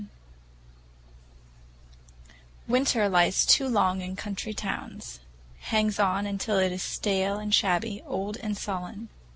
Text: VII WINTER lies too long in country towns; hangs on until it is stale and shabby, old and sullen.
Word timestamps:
VII 0.01 0.09
WINTER 2.67 3.07
lies 3.07 3.45
too 3.45 3.67
long 3.69 4.01
in 4.01 4.15
country 4.15 4.51
towns; 4.51 5.19
hangs 5.59 5.99
on 5.99 6.25
until 6.25 6.57
it 6.57 6.71
is 6.71 6.81
stale 6.81 7.37
and 7.37 7.53
shabby, 7.53 8.01
old 8.07 8.35
and 8.37 8.57
sullen. 8.57 9.09